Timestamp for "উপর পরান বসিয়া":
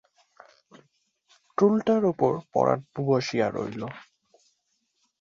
2.05-3.47